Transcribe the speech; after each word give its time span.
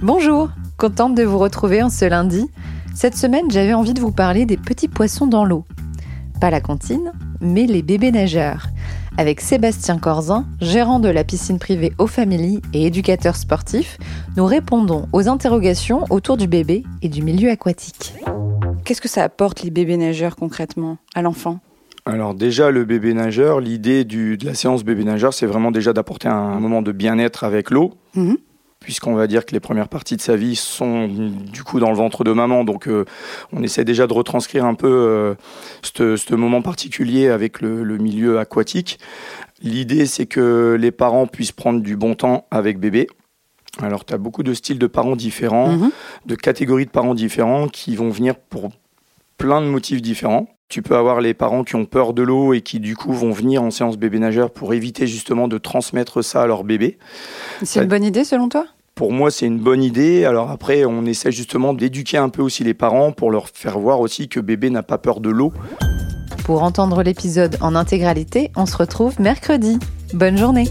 Bonjour, 0.00 0.50
contente 0.76 1.16
de 1.16 1.24
vous 1.24 1.38
retrouver 1.38 1.82
en 1.82 1.90
ce 1.90 2.04
lundi. 2.04 2.48
Cette 2.94 3.16
semaine, 3.16 3.50
j'avais 3.50 3.74
envie 3.74 3.94
de 3.94 4.00
vous 4.00 4.12
parler 4.12 4.46
des 4.46 4.56
petits 4.56 4.86
poissons 4.86 5.26
dans 5.26 5.44
l'eau. 5.44 5.64
Pas 6.40 6.50
la 6.50 6.60
cantine, 6.60 7.12
mais 7.40 7.66
les 7.66 7.82
bébés 7.82 8.12
nageurs. 8.12 8.68
Avec 9.16 9.40
Sébastien 9.40 9.98
Corzin, 9.98 10.46
gérant 10.60 11.00
de 11.00 11.08
la 11.08 11.24
piscine 11.24 11.58
privée 11.58 11.92
Au 11.98 12.06
Family 12.06 12.62
et 12.72 12.86
éducateur 12.86 13.34
sportif, 13.34 13.98
nous 14.36 14.46
répondons 14.46 15.08
aux 15.12 15.28
interrogations 15.28 16.04
autour 16.10 16.36
du 16.36 16.46
bébé 16.46 16.84
et 17.02 17.08
du 17.08 17.22
milieu 17.22 17.50
aquatique. 17.50 18.14
Qu'est-ce 18.84 19.00
que 19.00 19.08
ça 19.08 19.24
apporte 19.24 19.64
les 19.64 19.70
bébés 19.70 19.96
nageurs 19.96 20.36
concrètement 20.36 20.98
à 21.16 21.22
l'enfant? 21.22 21.58
Alors 22.06 22.34
déjà, 22.34 22.70
le 22.70 22.84
bébé 22.84 23.14
nageur, 23.14 23.60
l'idée 23.60 24.04
de 24.04 24.38
la 24.46 24.54
séance 24.54 24.84
bébé 24.84 25.02
nageur, 25.02 25.34
c'est 25.34 25.46
vraiment 25.46 25.72
déjà 25.72 25.92
d'apporter 25.92 26.28
un 26.28 26.60
moment 26.60 26.82
de 26.82 26.92
bien-être 26.92 27.42
avec 27.42 27.70
l'eau. 27.70 27.94
Mhm. 28.14 28.36
Puisqu'on 28.80 29.14
va 29.14 29.26
dire 29.26 29.44
que 29.44 29.52
les 29.52 29.60
premières 29.60 29.88
parties 29.88 30.16
de 30.16 30.20
sa 30.20 30.36
vie 30.36 30.56
sont 30.56 31.08
du 31.08 31.62
coup 31.62 31.80
dans 31.80 31.90
le 31.90 31.96
ventre 31.96 32.24
de 32.24 32.32
maman. 32.32 32.64
Donc 32.64 32.88
euh, 32.88 33.04
on 33.52 33.62
essaie 33.62 33.84
déjà 33.84 34.06
de 34.06 34.12
retranscrire 34.12 34.64
un 34.64 34.74
peu 34.74 34.88
euh, 34.88 35.34
ce 35.82 36.34
moment 36.34 36.62
particulier 36.62 37.28
avec 37.28 37.60
le, 37.60 37.82
le 37.82 37.98
milieu 37.98 38.38
aquatique. 38.38 38.98
L'idée 39.62 40.06
c'est 40.06 40.26
que 40.26 40.76
les 40.80 40.90
parents 40.92 41.26
puissent 41.26 41.52
prendre 41.52 41.80
du 41.80 41.96
bon 41.96 42.14
temps 42.14 42.46
avec 42.50 42.78
bébé. 42.78 43.08
Alors 43.80 44.04
tu 44.04 44.14
as 44.14 44.18
beaucoup 44.18 44.42
de 44.42 44.54
styles 44.54 44.78
de 44.78 44.86
parents 44.86 45.16
différents, 45.16 45.72
Mhm. 45.72 45.90
de 46.26 46.34
catégories 46.34 46.86
de 46.86 46.90
parents 46.90 47.14
différents 47.14 47.68
qui 47.68 47.94
vont 47.96 48.08
venir 48.10 48.34
pour 48.36 48.70
plein 49.36 49.60
de 49.60 49.66
motifs 49.66 50.02
différents. 50.02 50.48
Tu 50.68 50.82
peux 50.82 50.96
avoir 50.96 51.22
les 51.22 51.32
parents 51.32 51.64
qui 51.64 51.76
ont 51.76 51.86
peur 51.86 52.12
de 52.12 52.20
l'eau 52.20 52.52
et 52.52 52.60
qui 52.60 52.78
du 52.78 52.94
coup 52.94 53.14
vont 53.14 53.30
venir 53.30 53.62
en 53.62 53.70
séance 53.70 53.96
bébé 53.96 54.18
nageur 54.18 54.50
pour 54.50 54.74
éviter 54.74 55.06
justement 55.06 55.48
de 55.48 55.56
transmettre 55.56 56.22
ça 56.22 56.42
à 56.42 56.46
leur 56.46 56.62
bébé. 56.62 56.98
C'est 57.62 57.80
une 57.80 57.88
bonne 57.88 58.04
idée 58.04 58.22
selon 58.22 58.50
toi? 58.50 58.66
Pour 58.94 59.10
moi, 59.10 59.30
c'est 59.30 59.46
une 59.46 59.58
bonne 59.58 59.82
idée. 59.82 60.26
Alors 60.26 60.50
après, 60.50 60.84
on 60.84 61.06
essaie 61.06 61.32
justement 61.32 61.72
d'éduquer 61.72 62.18
un 62.18 62.28
peu 62.28 62.42
aussi 62.42 62.64
les 62.64 62.74
parents 62.74 63.12
pour 63.12 63.30
leur 63.30 63.48
faire 63.48 63.78
voir 63.78 64.00
aussi 64.00 64.28
que 64.28 64.40
bébé 64.40 64.68
n'a 64.68 64.82
pas 64.82 64.98
peur 64.98 65.20
de 65.20 65.30
l'eau. 65.30 65.54
Pour 66.44 66.62
entendre 66.62 67.02
l'épisode 67.02 67.56
en 67.62 67.74
intégralité, 67.74 68.50
on 68.54 68.66
se 68.66 68.76
retrouve 68.76 69.18
mercredi. 69.22 69.78
Bonne 70.12 70.36
journée 70.36 70.68